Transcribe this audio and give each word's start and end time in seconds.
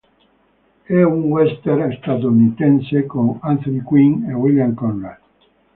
È 0.85 0.99
un 1.03 1.25
western 1.25 1.95
statunitense 2.01 3.05
con 3.05 3.37
Anthony 3.41 3.81
Quinn 3.83 4.27
e 4.29 4.33
William 4.33 4.73
Conrad. 4.73 5.19